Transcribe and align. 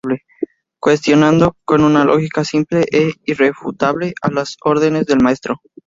Cuestionando 0.79 1.57
con 1.63 1.83
una 1.83 2.03
lógica 2.03 2.43
simple 2.43 2.85
e 2.91 3.11
irrefutable 3.27 4.13
a 4.23 4.31
las 4.31 4.57
órdenes 4.63 5.05
del 5.05 5.21
Maestro. 5.21 5.61